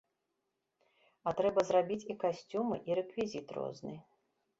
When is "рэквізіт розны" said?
3.01-3.93